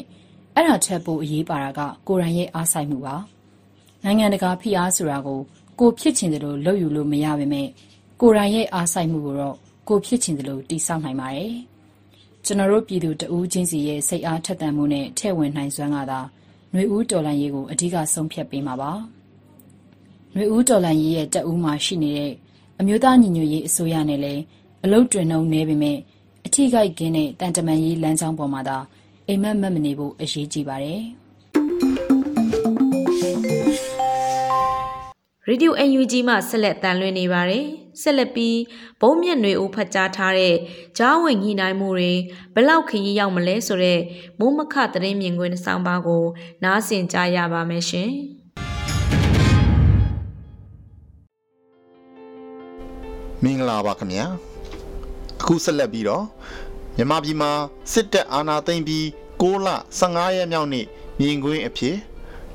[0.56, 3.16] အဲ့ဒါထက်ပိုအရေးပါတာကကိုရန်ရဲ့အားဆိုင်မှုပါ
[4.04, 5.40] နိုင်ငံတကာဖိအားဆိုတာကို
[5.80, 7.62] ကိုဖြစ်ချင်တယ်လို့လုပ်ယူလို့မရပါပဲ
[8.22, 9.56] ကိုရန်ရဲ့အားဆိုင်မှုကိုတော့
[9.90, 11.54] ကိုဖြစ်ချင်တယ်လို့တိဆောက်နိုင်ပါတယ်
[12.46, 16.20] ကျွန်တော်တို့ပြည်သူတဦးချင်းစီရဲ့စိတ်အားထက်သန်မှုနဲ့ထဲ့ဝင်နိုင်စွမ်းကသာ
[16.72, 18.92] ຫນွေဦးတော်လန်ရေးကိုအဓိကဆုံးဖြတ်ပေးမှာပါ
[20.39, 22.33] ຫນွေဦးတော်လန်ရေးရဲ့တအူးမှာရှိနေတဲ့
[22.81, 24.43] အမျိုးသားညီညွတ်ရေးအစိုးရနဲ့လည်း
[24.85, 25.99] အလုတ်တွင်နှုံနေပေမဲ့
[26.47, 28.79] အထီးကိုက်ကင်းတဲ့တန်တမန်ရေးလမ်းကြောင်းပေါ်မှာသာ
[29.27, 31.03] အိမ်မက်မက်မနေဖို့အရေးကြီးပါတယ်။
[35.49, 37.65] Radio UNG မှဆက်လက်တန်လွှင့်နေပါတယ်။
[38.03, 38.59] ဆက်လက်ပြီး
[39.01, 40.57] ဘုံမြင့်တွေဦးဖတ်ကြားထားတဲ့
[40.99, 42.13] ဂျားဝင်ညှိနှိုင်းမှုတွေ
[42.55, 44.03] ဘလောက်ခရီးရောက်မလဲဆိုတော့
[44.39, 46.25] မိုးမခသတင်းမြင်ကွင်းဆောင်ပါကို
[46.65, 48.13] နားဆင်ကြရပါမယ်ရှင်။
[53.45, 54.25] မင်္ဂလာပါခင်ဗျာ
[55.41, 56.25] အခုဆက်လက်ပြီးတော့
[56.97, 57.51] မြန်မာပြည်မှာ
[57.93, 59.05] စစ်တပ်အာဏာသိမ်းပြီး
[59.41, 59.69] 6လ
[60.01, 60.87] 15ရက်မြောက်နေ့
[61.21, 61.97] မြင်ကွင်းအဖြစ်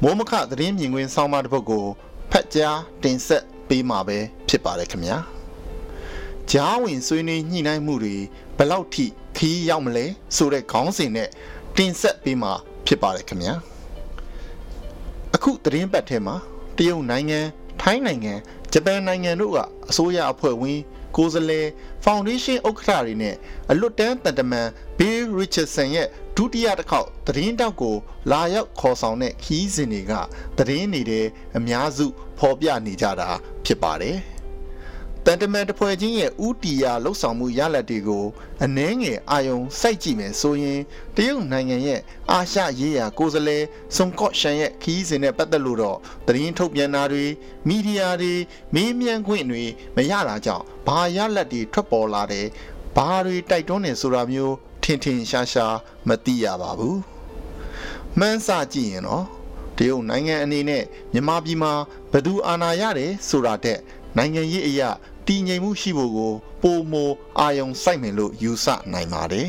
[0.01, 1.85] မိုးမခသတင်းမြင်ကွင်းဆောင်းပါးတစ်ပုဒ်ကို
[2.31, 4.17] ဖတ်ကြားတင်ဆက်ပေးမှာပဲ
[4.49, 5.17] ဖြစ်ပါတယ်ခင်ဗျာ
[6.51, 8.15] ကြားဝင်ဆွေးနွေးညှိနှိုင်းမှုတွေ
[8.57, 9.05] ဘယ်လောက်ထိ
[9.37, 11.29] ခီးရောက်မလဲဆိုတဲ့ခေါင်းစဉ်နဲ့
[11.77, 12.51] တင်ဆက်ပေးမှာ
[12.85, 13.53] ဖြစ်ပါတယ်ခင်ဗျာ
[15.35, 16.35] အခုသတင်းပတ်ထဲမှာ
[16.77, 17.39] တရုတ်နိုင်ငံ
[17.81, 18.33] ထိုင်းနိုင်ငံ
[18.75, 19.58] ဂျပန်နိုင်ငံတို့က
[19.89, 20.82] အစိုးရအဖွဲ့ဝင်
[21.15, 21.68] ကိုယ်စားလှယ်
[22.03, 23.36] ဖောင်ဒေးရှင်းဥက္ကဋ္ဌတွေနဲ့
[23.72, 27.96] အလွတ်တန်းတန်တမန်ဘေးရစ်ချတ်ဆန်ရဲ့ဒုတိယတစ်ခေါက်သတင်းတောက်ကို
[28.32, 30.13] လာရောက်ခေါ်ဆောင်တဲ့ခီးစဉ်တွေက
[30.58, 31.25] သတင်းတွေတဲ့
[31.58, 32.06] အများစု
[32.39, 33.30] ဖော်ပြနေကြတာ
[33.65, 34.18] ဖြစ်ပါတယ်။
[35.27, 38.25] တန်တမန်တဖွဲ့ချင်းရဲ့ဥတီယာလှုပ်ဆောင်မှုရလဒ်တွေကို
[38.63, 40.79] အနှဲငယ်အာယုံစိုက်ကြည့်မယ်ဆိုရင်
[41.16, 42.00] တရုတ်နိုင်ငံရဲ့
[42.31, 43.64] အာရှရေးရာကိုယ်စားလှယ်
[43.96, 47.25] ဆွန်ကော့ရှန်ရဲ့ခီးစဉ်နဲ့ပတ်သက်လို့တော့သတင်းထုတ်ပြန်တာတွေ
[47.68, 48.33] မီဒီယာတွေ
[48.74, 49.64] မေးမြန်းခွင့်တွေ
[49.96, 52.48] မရတာကြောင့်ဘာရလဒ်တွေထွက်ပေါ်လာတယ်
[52.96, 55.75] ဘာတွေတိုက်တွန်းနေဆိုတာမျိုးထင်ထင်ရှားရှား
[56.07, 57.00] မသိရပါဘူး
[58.20, 59.25] မှန်းဆကြည့်ရင်တော့
[59.77, 60.83] တရုတ်နိုင်ငံအနေနဲ့
[61.14, 61.74] မြန်မာပြည်မှာ
[62.12, 63.79] ဘယ်သူအာဏာရတယ်ဆိုတာတဲ့
[64.18, 64.90] နိုင်ငံရေးအရာ
[65.27, 69.48] တည်ငြိမ်မှုရှိဖို့ကိုပိုမိုအာယုံစိုက်မယ်လို့ယူဆနိုင်ပါတယ်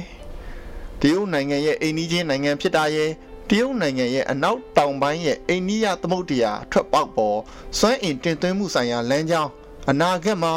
[1.01, 3.11] ။တရုတ်နိုင်ငံရဲ့အိန္ဒိချင်းနိုင်ငံဖြစ်တာရဲ့
[3.49, 7.39] တရုတ်နိုင်ငံရဲ့အနောက်တောင်ပိုင်းရဲ့အိန္ဒိယသမုဒ္ဒရာထွက်ပေါက်ပေါ်
[7.79, 9.51] စွမ်းအင်တင်သွင်းမှုဆိုင်ရာလမ်းကြောင်း
[9.91, 10.53] အနာဂတ်မှာ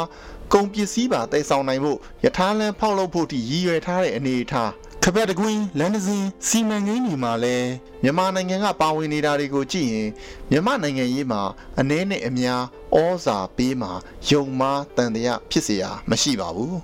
[0.52, 4.70] ကုန်ပစ္စည်းပါတည်ဆောင်နိုင်ဖို့ယထာလန်ဖောက်လုပ်ဖို့တည်ရည်ရွယ်ထားတဲ့အနေအထား
[5.03, 7.69] ခပတ်တကွင်းလန်ဒစင်စီမံကိန်းတွေမှာလည်း
[8.03, 10.09] မြန်မာနိုင်ငံကပါဝင်နေတာတွေကိုကြည့်ရင်
[10.49, 11.41] မြန်မာနိုင်ငံရေးမှာ
[11.79, 12.63] အနည်းနဲ့အများ
[12.95, 13.91] ဩဇာပေးမှာ
[14.29, 16.77] ယုံမားတန်တရားဖြစ်เสียမရှိပါဘူး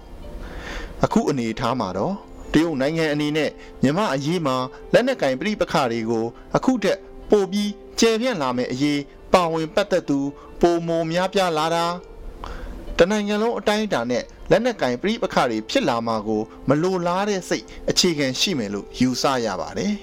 [1.04, 2.16] အခုအနေအထားမှာတော့
[2.54, 3.50] တရုတ်နိုင်ငံအနေနဲ့
[3.84, 4.56] မြန်မာအရေးမှာ
[4.94, 6.26] လက်နက်ကင်ပြိပခါတွေကို
[6.56, 6.98] အခုထက်
[7.30, 9.02] ပိုပြီးကျယ်ပြန့်လာမယ့်အရေး
[9.34, 10.20] ပါဝင်ပတ်သက်သူ
[10.62, 11.86] ပုံမများပြားလာတာ
[12.99, 19.95] တနိုင်ငံလုံးအတိုင်းအတာနဲ့လက်နက်ကင်ပြိပခါတွေဖြစ်လာမှာကို မလိုလားတဲ့စိတ်အခြေခံရှိမယ်လို့ယူဆရပါတယ်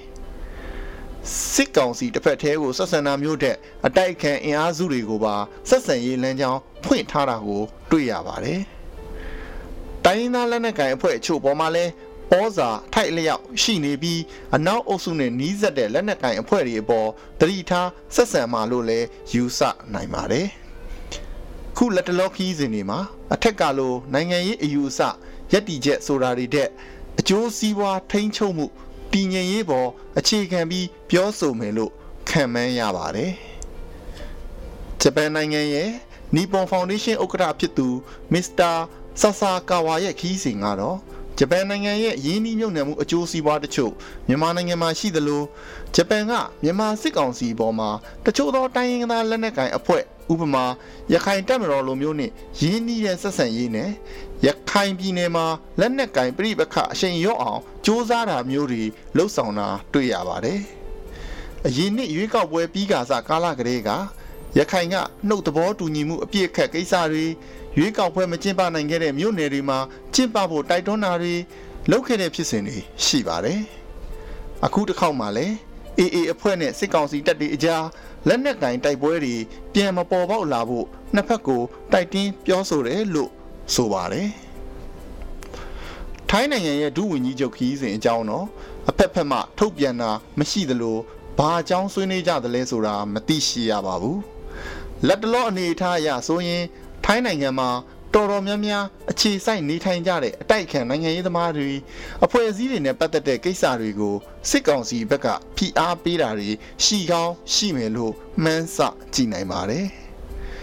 [1.54, 5.36] စစ်ကောင်စီတစ်ဖက်သေးကိုဆက်ဆံတာမျိုးတဲ့အတိုက်ခံအင်အားစုတွေကိုပါ
[5.70, 8.60] ဆက်ဆံရေးလမ်းကြောင်းဖွင့်ထားတာကို တွေ့ရပါတယ်။
[10.06, 11.86] တိုင်းရင်းသားလက်နက်ကိုင်အဖွဲ့အချို့ပေါ်မှာလဲ
[12.34, 14.22] ဩဇာထိုက်လျောက်ရှိနေပြီး
[14.56, 17.08] အနောက်အုပ်စုနဲ့နီးစပ်တဲ့လက်နက်ကိုင်အဖွဲ့တွေအပေါ်
[17.40, 19.00] တတိထားဆက်ဆံမှလို့လဲ
[19.34, 19.60] ယူဆ
[19.94, 20.48] နိုင်ပါတယ်။
[21.84, 23.00] ခုလက်တလောခီးစဉ်တွေမှာ
[23.34, 25.00] အထက်ကလိုနိုင်ငံရေးအယူအဆ
[25.52, 26.68] ယက်တီချက်ဆိုတာတွေတဲ့
[27.20, 28.66] အကျိုးစီးပွားထိန်းချုပ်မှု
[29.14, 31.92] တည်ငြိမ်ရေးပေါ်အခြေခံပြီးပြောဆိုမယ်လို့
[32.30, 33.32] ခံမှန်းရပါတယ်။
[35.02, 35.90] ဂျပန်နိုင်ငံရဲ့
[36.36, 37.88] နီပွန်ဖောင်ဒေးရှင်းဥက္ကဋ္ဌဖြစ်သူ
[38.34, 38.72] မစ္စတာ
[39.22, 40.98] ဆာဆာကာဝါရဲ့ခီးစဉ်ကတော့
[41.38, 43.92] ဂျပန်နိုင်ငံရဲ့ရင်းနှီးမြှုပ်နှံမှုအကျိုးစီးပွားတချို့
[44.28, 45.44] မြန်မာနိုင်ငံမှာရှိသလို
[45.96, 47.90] ဂျပန်ကမြန်မာစစ်ကောင်စီပေါ်မှာ
[48.26, 50.66] တချို့သောတိုင်းရင်းသားလက်နက်ကိုင်အဖွဲ့ ဥပမာ
[51.14, 53.90] ရခိုင်တပ်မတော်လိုမျိုးနဲ့ရင်းနှီးတဲ့ဆက်ဆံရေးနဲ့
[54.46, 55.46] ရခိုင်ပြည်နယ်မှာ
[55.80, 58.84] လက်နက်ကင်ပြိပခအရှိန်ရော့အောင်စ조사တာမျိုးတွေ
[59.16, 60.60] လှုပ်ဆောင်တာတွေ့ရပါတယ်။
[61.68, 63.90] အရင်နှစ်ရွေးကောက်ပွဲပြီးကစားကာလကလေးက
[64.58, 64.96] ရခိုင်က
[65.28, 67.26] နှုတ်သဘောတူညီမှုအပြည့်အခက်ကိစ္စတွေ
[67.78, 69.80] ရွေးကောက်ပွဲမကျင်းပနိုင်ခဲ့တဲ့မြို့နယ်တွေမှာ
[70.14, 71.36] ကျင်းပဖို့တိုက်တွန်းတာတွေ
[71.92, 73.60] လုပ်ခဲ့တဲ့ဖြစ်စဉ်တွေရှိပါတယ်။
[74.66, 75.56] အခုတစ်ခေါက်မှလည်း
[76.00, 77.84] အေအေအဖွဲ့နဲ့စစ်ကောင်စီတပ်တွေအကြား
[78.28, 79.36] လက်နက်ကင်တိုက်ပွဲတွေ
[79.74, 83.32] ပြန်မပေါ်ပေါက်လာဖို့နှစ်ဖက်ကိုတိုက်တင်းပြောဆိုတယ်လို့
[83.74, 84.30] ဆိုပါတယ်
[86.30, 88.46] ထိုင်းနိုင်ငံရဲ့ဒုဝန်ကြီးချုပ်ခီးစဉ်အကြောင်းတော့
[88.90, 90.98] အဖက်ဖက်မှထုတ်ပြန်တာမရှိသလို
[91.38, 94.20] ဘာအကြောင်းဆွေးနွေးကြသလဲဆိုတာမသိရှိရပါဘူး
[95.08, 96.64] လက်တလောအနေအထားအရဆိုရင်
[97.06, 97.70] ထိုင်းနိုင်ငံမှာ
[98.16, 101.70] တော်တော်များများအခြေစိုက်နေထိုင်ကြတဲ့အတိုက်ခံနိုင်ငံရေးသမားတွေ
[102.26, 104.16] အဖွဲ့အစည်းတွေနဲ့ပတ်သက်တဲ့ကိစ္စတွေကို
[104.50, 106.50] စစ်ကောင်စီဘက်ကဖိအားပေးတာတွေ
[106.84, 108.78] ရှိကောင်းရှိမယ်လို့မှန်းဆ
[109.14, 109.86] ကြည့်နိုင်ပါတယ်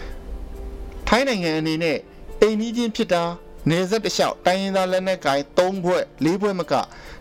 [1.08, 1.98] ။ထိုင်းနိုင်ငံအနေနဲ့
[2.40, 3.24] အိမ်နီးချင်းဖြစ်တာ
[3.70, 6.74] နေဆက်တလျှောက်တိုင်းရင်းသားလက်နက်ကိုင်၃ဘွဲ့၄ဘွဲ့မက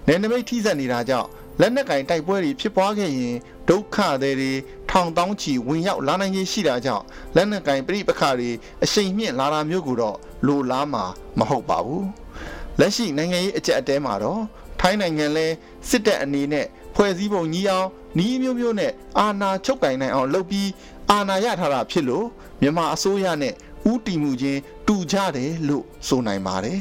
[0.08, 1.30] နယ်နိမိတ်ထိစပ်နေတာကြောင့်
[1.62, 3.36] လက်နက်ကင်တိုက်ပွဲတွေဖြစ်ပွားခဲ့ရင်
[3.70, 4.52] ဒုက္ခတွေ
[4.89, 7.04] ထောင်တောင်းချီဝင်ရောက်လာနိုင်ခြင်းရှိတာကြောင့်
[7.36, 8.50] လက်နက်ကင်ပြိပခါတွေ
[8.84, 10.17] အရှိန်မြင့်လာတာမျိုးကိုတော့
[10.48, 11.04] လိုလားမှာ
[11.39, 12.06] မဟုတ်ပါဘူး
[12.80, 14.41] လက်ရှိနိုင်ငံရေးအကြက်အတဲမှာတော့
[14.80, 15.48] ထိုင်းနိုင်ငံလဲ
[15.89, 16.65] စစ်တပ်အနေနဲ့
[16.96, 20.70] ဖွဲ့စည်းပုံကြီးအောင်နီးမျိုးမျိုးနဲ့အာဏာချုပ်ကင်နိုင်အောင်လုပ်ပြီး
[21.12, 22.26] အာဏာရထားတာဖြစ်လို့
[22.62, 23.54] မြန်မာအစိုးရနဲ့
[23.91, 26.80] ဥတီမှုချင်းတူကြတယ်လို့ဆိုနိုင်ပါတယ်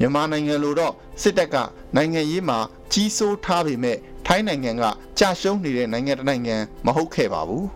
[0.00, 1.56] မြန်မာနိုင်ငံလိုတော့စစ်တပ်က
[1.96, 2.58] နိုင်ငံရေးမှာ
[2.92, 4.84] ကြီးစိုးထားပေမဲ့ထိုင်းနိုင်ငံက
[5.18, 7.66] ကြာရှုံးနေတဲ့နိုင်ငံတစ်နိုင်ငံမဟုတ်ခဲ့ပါဘူး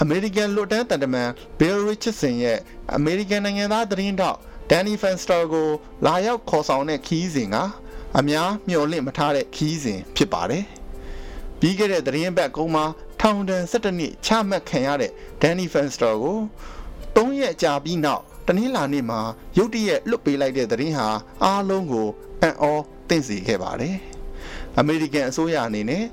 [0.00, 2.58] အမေရိကန်လွတ်တန်းတန်တမန်ဘယ်ရစ်ချစ်စင်ရဲ့
[2.94, 4.36] အမေရိကန်နိုင်ငံသားသတင်းတော့
[4.70, 5.68] ဒန်နီဖန်စတာကို
[6.06, 7.56] လာရောက်ခေါ်ဆောင်တဲ့ခီးစဉ်က
[8.18, 10.64] အများမျှော်လင့်မထားတဲ့ခီးစဉ်ဖြစ်ပါတယ်
[11.60, 12.84] ပြီးခဲ့တဲ့သတင်းပတ်ကုန်းမှာ
[13.20, 16.38] ထောင်ဒဏ်17နှစ်ချမှတ်ခံရတဲ့ဒန်နီဖန်စတာကို
[17.16, 19.20] 3ရက်ကြာပြီးနောက် တနင်္လာနေ့မှာ
[19.58, 21.08] ရုတ်တရက်လွတ်ပေးလိုက်တဲ့သတင်းဟာ
[21.44, 22.08] အားလုံးကို
[22.42, 22.72] အံ့ဩ
[23.08, 23.96] သင့်စေခဲ့ပါတယ်။
[24.78, 26.04] အမေရိကန်အစိုးရအနေနဲ့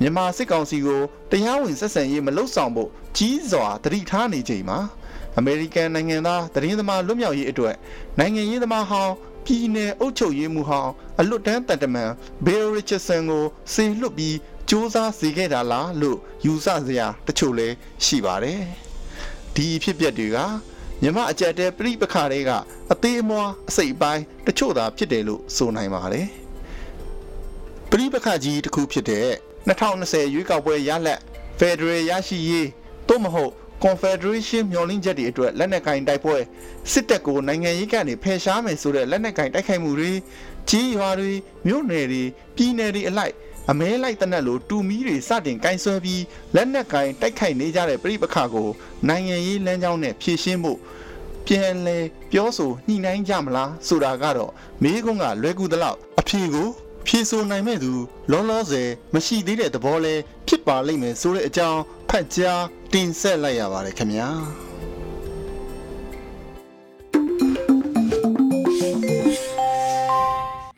[0.00, 4.78] မြန်မာစစ်ကောင်စီကိုတရားဝင်ဆက်ဆံရေးမလုပ်ဆောင်ဖို့ကြီးစွာတတိထားနေချိန်မှာ
[5.38, 7.74] အမေရိကန်နိုင်ငံသားသတင်းသမားလွတ်မြောက်ရေးအတွက်
[8.18, 12.10] နိုင်ငံရေးသမားဟောင်းပြည်내အုပ်ချုပ်ရေးမှူးဟောင်းအလွတ်တန်းတန်တမန်
[12.44, 13.44] ဘေးရစ်ချဆန်ကို
[13.74, 14.36] စေလွတ်ပြီး
[14.68, 18.60] စူးစမ်းစေခဲ့တာလားလို့ယူဆစရာတချို့လည်းရှိပါတယ်။
[19.54, 20.38] ဒီဖြစ်ပျက်တွေက
[21.06, 22.50] မြမအကြက်တဲပြိပခါတွေက
[22.92, 26.26] အသေးအမွားအစိတ်ပိုင်းတချို့သာဖြစ်တယ်လို့ဆိုနိုင်ပါတယ်။
[27.90, 29.28] ပြိပခါကြီးတစ်ခုဖြစ်တဲ့
[29.68, 31.20] 2020ရွေးကောက်ပွဲရလက်
[31.58, 32.68] ဖက်ဒရယ်ရရှိရေး
[33.08, 33.52] သို့မဟုတ်
[33.84, 36.36] Confederation မျှော်လင့်ချက်တွေအတွက်လက်နက်ကင်တိုက်ပွဲ
[36.92, 40.12] စစ်တပ်ကိုနိုင်ငံရေးကနေဖယ်ရှားမယ်ဆိုတဲ့လက်နက်ကင်တိုက်ခိုက်မှုတွေ
[40.70, 41.32] ကြီးရွာတွေ
[41.66, 42.22] မြို့နယ်တွေ
[42.56, 43.34] ပြည်နယ်တွေအလိုက်
[43.70, 46.22] အမဲလိုက်တနက်လိုတူမီတွေစတင်ကင်ဆွဲပြီး
[46.54, 48.68] လက်နက်ကင်တိုက်ခိုက်နေကြတဲ့ပြိပခါကို
[49.08, 50.78] နိုင်ငံရေးလမ်းကြောင်းနဲ့ဖြည့်ရှင်းဖို့
[51.46, 51.98] ပြန်လဲ
[52.32, 56.68] ပြောဆိုညှိနှိုင်းကြမလားဆိုတာကတော့မေးခွန်းကလွဲကူသလောက်အဖြေကို
[57.06, 57.92] ဖြေဆိုနိုင်မဲ့သူ
[58.30, 60.14] လောလောဆယ်မရှိသေးတဲ့သဘောလဲ
[60.48, 64.28] ဖြစ်ပါလိမ့်မယ်ဆိုတဲ့အကြောင်းဖတ်ကြားတင်ဆက်လိုက်ရပါတယ်ခင်ဗျာ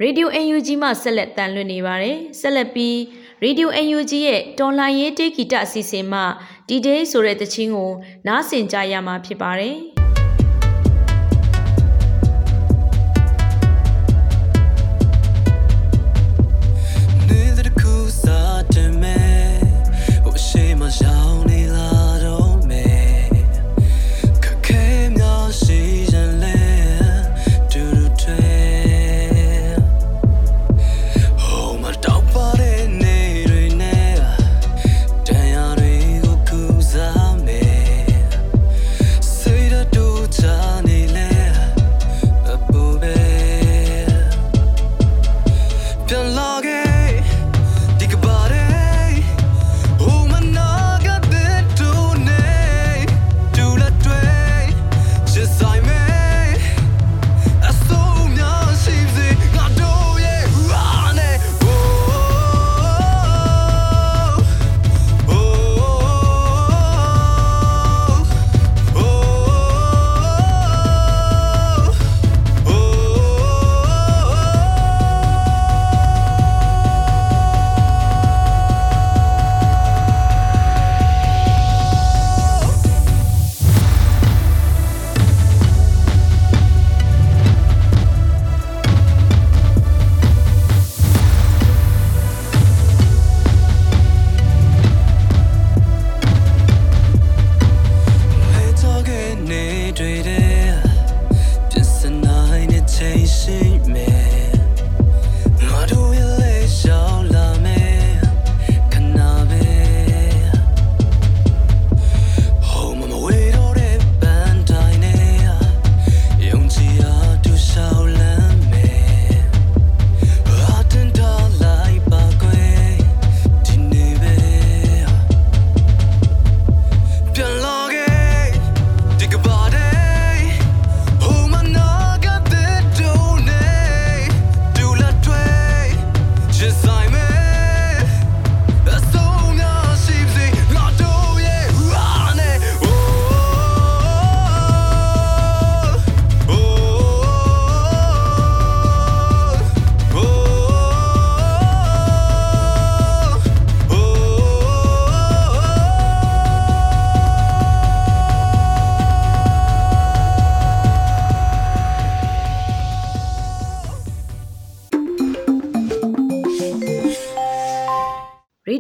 [0.02, 2.98] ရေဒီယို UNG မှဆက်လက်တန်လွှင့်နေပါတယ်ဆက်လက်ပြီး
[3.42, 6.20] ရေဒီယို UNG ရဲ့တော်လိုင်းရေးတေးဂီတအစီအစဉ်မှ
[6.68, 7.92] ဒီဒေးဆိုတဲ့တခြင်းကို
[8.26, 9.95] နားဆင်ကြရမှာဖြစ်ပါတယ်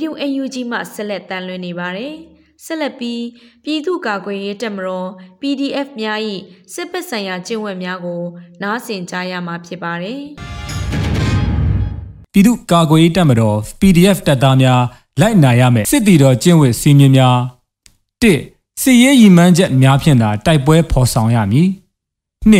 [0.08, 2.14] UNG မှဆက်လက်တန်လွှင့်နေပါတယ်။
[2.64, 3.22] ဆက်လက်ပြီး
[3.64, 5.08] ပြည်သူ့ကာကွယ်ရေးတပ်မတော်
[5.40, 6.18] PDF များ၏
[6.74, 8.22] စစ်ပက်ဆိုင်ရာကျင့်ဝတ်များကို
[8.62, 10.20] နားဆင်ကြားရမှာဖြစ်ပါတယ်။
[12.32, 14.80] ပြည်သူ့ကာကွယ်ရေးတပ်မတော် PDF တပ်သားများ
[15.20, 17.36] လိုက်နာရမယ်စစ်တီတော်ကျင့်ဝတ်စီမင်းများ
[18.22, 18.24] ၁
[18.82, 21.68] စစ်ရေးရည်မှန်းချက်များဖြင့်သာတိုက်ပွဲဖော်ဆောင်ရမည်။
[22.52, 22.54] ၂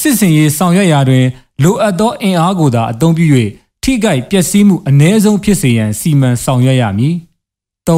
[0.00, 1.26] စစ်စင်ရေးဆောင်ရွက်ရာတွင်
[1.62, 3.26] လိုအပ်သောအင်အားကိုသာအသုံးပြု၍
[3.90, 7.14] ထိခိုက်ပျက်စီးမှုအ ਨੇ ဆုံးဖြစ်စေရန်စီမံဆောင်ရွက်ရမည်။
[7.88, 7.90] ၃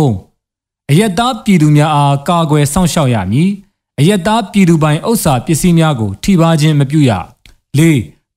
[0.90, 3.50] အယက်သားပြည်သူများအားကာကွယ်စောင့်ရှောက်ရမည်။
[4.00, 7.10] အယက်သားပြည်သူပိုင်ဥစ္စာပစ္စည်းများကိုထိပါခြင်းမပြုရ။
[7.78, 7.80] ၄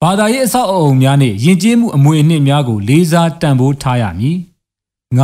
[0.02, 4.38] ဘာသာရေးအဆောက်အအုံများနှင့်ယဉ်ကျေးမှုအမွေအနှစ်များကိုလေးစားတန်ဖိုးထားရမည်။
[5.20, 5.22] ၅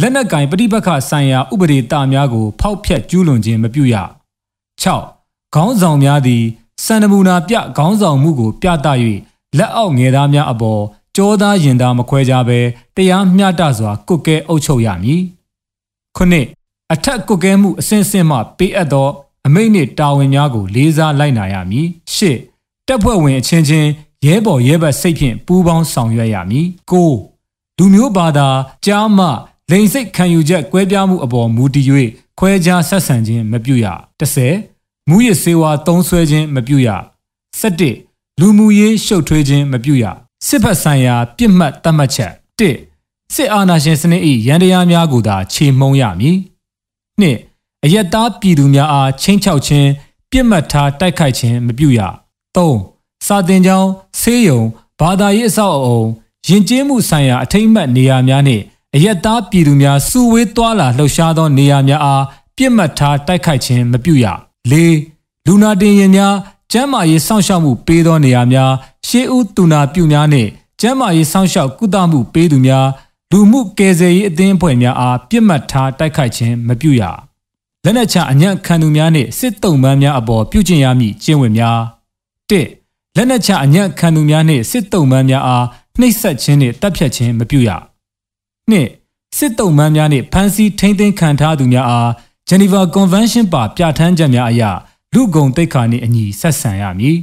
[0.00, 3.94] လက်နက်ကင်ပဋိပက္ခဆိုင်ရာဥပဒေတာများကို ဖောက်ဖျက်ကျူးလွန်ခြင်းမပြုရ။
[4.82, 4.84] ၆
[5.54, 6.42] ခေါင်းဆောင်များသည်
[6.84, 8.88] စံနမူနာပြခေါင်းဆောင်မှုကို ပြသ၍
[9.58, 10.82] လက်အောက်ငယ်သားများအပေါ်
[11.16, 12.60] ကြောသားရင်သားမခွဲကြဘဲ
[12.96, 15.22] တရားမျှတစွာကုတ်ကဲအုပ်ချုပ်ရမည်။
[16.16, 16.46] ခုနှစ်
[16.92, 19.08] အထက်ကုတ်ကဲမှုအစဉ်စဉ်မှပေးအပ်သော
[19.46, 22.38] အမိန့်နှင့်တာဝန်များကိုလေးစားလိုက်နာရမည်။ရှစ်
[22.86, 23.88] တပ်ဖွဲ့ဝင်အချင်းချင်း
[24.26, 27.10] ရဲဘော်ရဲဘက်စိတ်ဖြင့်ပူးပေါင်းဆောင်ရွက်ရမည်။ကို
[27.78, 28.48] လူမျိုးဘာသာ
[28.86, 29.26] ကြားမှ
[29.70, 31.86] လိန်စိတ်ခံယူချက်ကွဲပြားမှုအပေါ်မူတည်၍
[32.38, 33.86] ခွဲခြားဆက်ဆံခြင်းမပြုရ။
[34.20, 36.88] 30မူရစ်စေဝါသုံးဆွဲခြင်းမပြုရ။
[37.60, 40.04] 17လူမှုရေးရှုပ်ထွေးခြင်းမပြုရ။
[40.46, 46.36] စစ်ဖက်ဆိုင်ရာပြစ်မှတ်သတ်မှတ်ချက်1စစ်အာဏာရှင်စနစ်၏ရန်တရားများကိုသာခြေမှုံရမည်။
[47.20, 49.88] 2အယက်သားပြည်သူများအားချင်းချောက်ခြင်း
[50.30, 52.00] ပြစ်မှတ်ထားတိုက်ခိုက်ခြင်းမပြုရ။
[52.56, 53.88] 3စာတင်ကြောင်း
[54.20, 54.62] ဆေးရုံ
[55.00, 56.02] ဘာသာရေးအဆောက်အအုံ
[56.48, 58.62] ယဉ်ကျေးမှုဆိုင်ရာအထိမ့်မှတ်နေရာများနှင့်
[58.94, 62.24] အယက်သားပြည်သူများစုဝေးသွားလာလှုပ်ရှားသောနေရာများအား
[62.56, 64.26] ပြစ်မှတ်ထားတိုက်ခိုက်ခြင်းမပြုရ
[64.72, 64.74] ၄
[65.46, 66.34] လူနာတင်ရင်များ
[66.72, 68.72] ကျန်းမာရေးစောင့်ရှောက်မှုပေးသောနေရာများ
[69.06, 72.86] ရှေးဦးတူနာပြုများနှင့်ကျန်းမာရေးစောင့်ရှောက်ကုသမှုပေးသူများ
[73.30, 77.02] လူမှုကယ်ဆယ်ရေးအသင်းအဖွဲ့များအားပြစ်မှတ်ထားတိုက်ခိုက်ခြင်းမပြုရ
[77.84, 81.78] လက်နက်ချအညံ့ခံသူများနှင့်စစ်တုံးပန်းများအပေါ်ပြုကျင့်ရမည့်ကျင့်ဝတ်များ
[82.50, 82.52] ၁
[83.16, 85.64] လက်နက်ချအညံ့ခံသူများနှင့်စစ်တုံးပန်းများအား
[86.00, 87.70] နှိပ်စက်ခြင်းနှင့်တပ်ဖြတ်ခြင်းမပြုရ
[88.70, 88.88] နှစ်
[89.36, 92.10] စစ်တုံးမှန်းများနှင့်ဖမ်းဆီးထိန်းသိမ်းခံထားသူများအား
[92.48, 94.62] ဂျနီဗာကွန်ဗင်းရှင်းပါပြဋ္ဌာန်းချက်များအရ
[95.14, 97.16] လူကုန်တိတ်ခါနှင့်အညီဆက်ဆံရမည်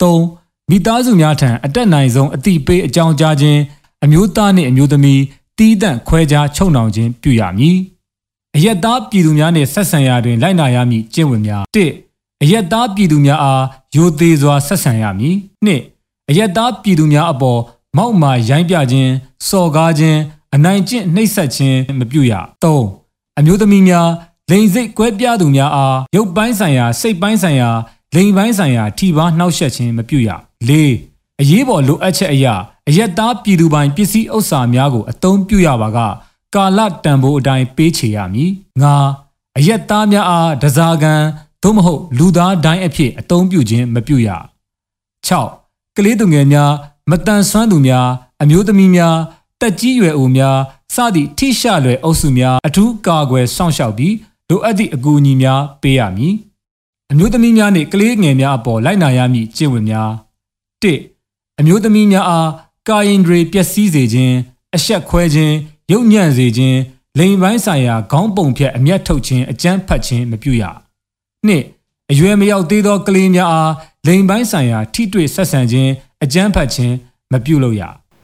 [0.00, 3.60] ၃ မိသားစုများထံအတက်နိုင်ဆုံးအတိပေးအကြောင်းကြားခြင်း
[4.04, 5.20] အမျိုးသားနှင့်အမျိုးသမီး
[5.58, 7.78] တီးတန့်ခွဲခြားချုပ်နှောင်ခြင်းပြုရမည်
[8.56, 11.78] အယက်သားပြည်သူများနှင့်ဆက်ဆံရာတွင်လိုက်နာရမည့်ကျင့်ဝတ်များ၁
[12.42, 13.64] အယက်သားပြည်သူများအား
[13.96, 15.68] ယိုသေးစွာဆက်ဆံရမည်၂
[16.30, 17.60] အယက်သားပြည်သူများအပေါ်
[17.96, 19.12] မောက်မာရိုင်းပြခြင်း
[19.48, 20.18] စော်ကားခြင်း
[20.54, 22.32] အနိုင်ကျင့်နှိပ်စက်ခြင်းမပြုရ
[22.64, 22.66] ၃
[23.38, 24.08] အမျိုးသမီးများ
[24.50, 27.70] လိန်စိတ်ကွဲပြားသူများအားရုပ်ပိုင်းဆိုင်ရာစိတ်ပိုင်းဆိုင်ရာ
[28.14, 30.30] လိန်ပိုင်းဆိုင်ရာထိပါနှောက်ယှက်ခြင်းမပြုရ
[30.68, 30.72] ၄
[31.40, 32.54] အရေးပေါ်လိုအပ်ချက်အရာ
[32.88, 35.98] အယက်သားပြည်သူပိုင်ပစ္စည်းဥစ္စာများကိုအသုံးပြုရပါက
[36.54, 38.50] ကာလတန်ဖိုးအတိုင်းပေးချေရမည်
[38.82, 38.84] ၅
[39.58, 41.22] အယက်သားများအားဒဇာကန်
[41.62, 44.28] သို့မဟုတ်လူသားတိုင်းအဖြစ်အသုံးပြုခြင်းမပြုရ
[45.26, 45.30] ၆
[45.96, 46.72] ကလေးသူငယ်များ
[47.10, 48.08] မတန်ဆွမ်းသူများ
[48.42, 49.16] အမျိုးသမီးများ
[49.60, 50.58] တက်ကြီးရွယ်အိုများ
[50.94, 54.14] စသည့်ထိရှလွယ်အုပ်စုများအထူးကာကွယ်စောင့်ရှောက်ပြီး
[54.48, 56.34] လိုအပ်သည့်အကူအညီများပေးရမည်
[57.12, 60.10] အမျိုးသမီးများနှင့်ကလေးငယ်များအပေါ်လိုက်နာရမည့်ကျင့်ဝတ်များ
[60.82, 60.86] ၁
[61.60, 62.50] အမျိုးသမီးများအား
[62.88, 64.36] ကာယင်ဒရေပျက်စီးစေခြင်း
[64.76, 65.54] အဆက်ခွဲခြင်း
[65.92, 66.78] ရုပ်ညံ့စေခြင်း
[67.18, 70.62] လိန်ပိုင်းဆိုင်ရာခေါင်းပုံဖြတ်အမျက်ထုတ်ခြင်းအကြမ်းဖက်ခြင်းမပြုရ
[71.46, 71.64] နှစ်
[72.10, 73.72] အရွယ်မရောက်သေးသောကလေးများအား
[74.06, 75.90] လိန်ပိုင်းဆိုင်ရာထိတွေ့ဆက်ဆံခြင်း
[76.24, 76.94] အကြမ်းဖက်ခြင်း
[77.32, 77.82] မပြုလုပ်ရ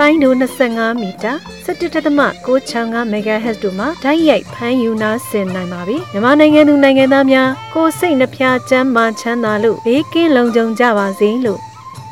[0.00, 0.32] လိုင်းဒို
[0.66, 1.32] 25မီတာ
[1.66, 11.60] 17.665 MHz တို့မှာဓာတ်ရိုက်ဖမ်းယူနာဆင်နိုင်ပါပြီမြန်မာနိုင်ငံသူနိုင်ငံသားများကိုစိတ်နှဖျားချမ်းမာချမ်းသာလို့ဘေးကင်းလုံခြုံကြပါစေလို့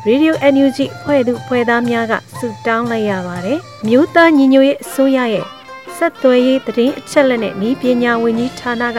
[0.06, 5.46] Radio NUG ဖွဲ့သူဖွဲ့သားများကဆုတောင်းလိုက်ရပါတယ်မြို့သားညီညွတ်ရေးအစိုးရရဲ့
[5.96, 8.98] ဆက်သွယ်ရေးသတင်းအချက်အလက်နဲ့ဤပညာဝန်ကြီးဌာနက